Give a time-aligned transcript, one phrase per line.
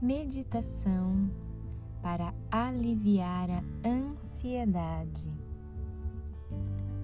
[0.00, 1.30] Meditação
[2.02, 5.30] para aliviar a ansiedade,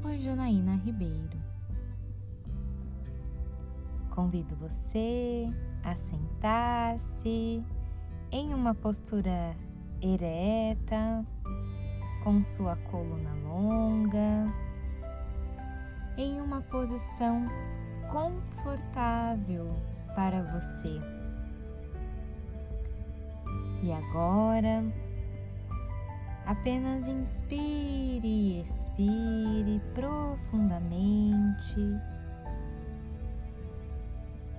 [0.00, 1.38] por Janaína Ribeiro.
[4.10, 5.52] Convido você
[5.84, 7.62] a sentar-se
[8.32, 9.54] em uma postura
[10.00, 11.24] ereta,
[12.24, 14.52] com sua coluna longa,
[16.16, 17.46] em uma posição
[18.16, 19.76] confortável
[20.14, 20.98] para você.
[23.82, 24.82] E agora,
[26.46, 31.76] apenas inspire e expire profundamente,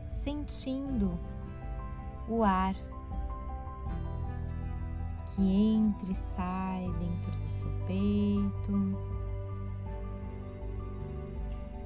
[0.08, 1.20] sentindo
[2.30, 2.76] o ar
[5.26, 9.27] que entra e sai dentro do seu peito.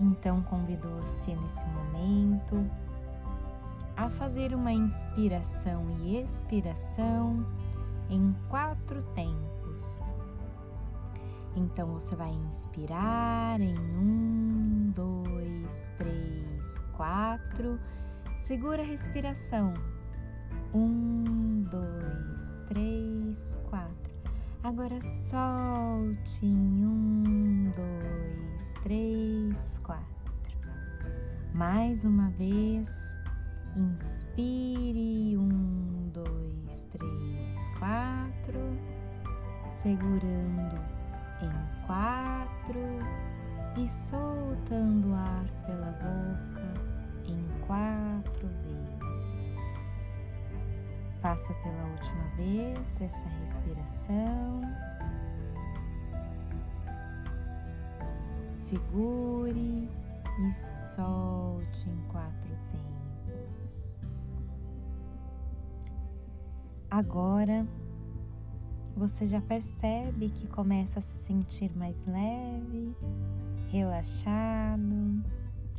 [0.02, 2.68] Então convido você nesse momento
[3.96, 7.46] a fazer uma inspiração e expiração
[8.10, 10.02] em quatro tempos.
[11.56, 17.80] Então você vai inspirar em um, dois, três, quatro.
[18.38, 19.74] Segura a respiração.
[20.74, 24.12] Um, dois, três, quatro.
[24.64, 29.31] Agora solte em um, dois, três,
[29.82, 30.06] quatro.
[31.54, 33.20] Mais uma vez.
[33.76, 38.60] Inspire um, dois, três, quatro,
[39.66, 40.76] segurando
[41.42, 42.80] em quatro
[43.78, 46.74] e soltando o ar pela boca
[47.26, 49.56] em quatro vezes.
[51.22, 54.62] Faça pela última vez essa respiração.
[58.72, 59.90] Segure
[60.40, 62.56] e solte em quatro
[66.90, 67.68] Agora
[68.96, 72.96] você já percebe que começa a se sentir mais leve,
[73.68, 75.22] relaxado,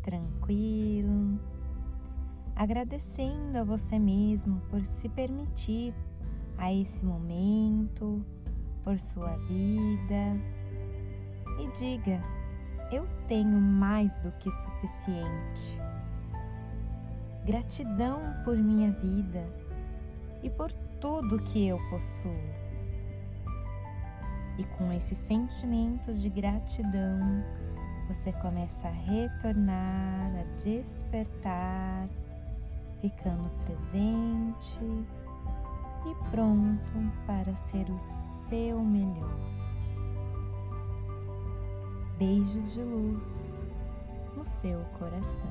[0.02, 1.40] tranquilo,
[2.54, 5.94] agradecendo a você mesmo por se permitir
[6.58, 8.22] a esse momento,
[8.82, 10.36] por sua vida.
[11.58, 12.41] E diga:
[12.92, 15.80] eu tenho mais do que suficiente.
[17.46, 19.44] Gratidão por minha vida
[20.42, 20.70] e por
[21.00, 22.36] tudo que eu possuo.
[24.58, 27.42] E com esse sentimento de gratidão,
[28.06, 32.06] você começa a retornar, a despertar,
[33.00, 34.80] ficando presente
[36.04, 39.61] e pronto para ser o seu melhor.
[42.24, 43.58] Beijos de luz
[44.36, 45.50] no seu coração.